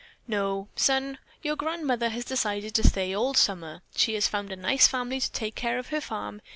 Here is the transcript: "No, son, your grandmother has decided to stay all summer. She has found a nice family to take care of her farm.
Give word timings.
"No, 0.27 0.67
son, 0.75 1.19
your 1.43 1.55
grandmother 1.55 2.09
has 2.09 2.25
decided 2.25 2.73
to 2.73 2.87
stay 2.87 3.15
all 3.15 3.35
summer. 3.35 3.83
She 3.95 4.15
has 4.15 4.27
found 4.27 4.51
a 4.51 4.55
nice 4.55 4.87
family 4.87 5.19
to 5.19 5.31
take 5.31 5.53
care 5.53 5.77
of 5.77 5.89
her 5.89 6.01
farm. 6.01 6.41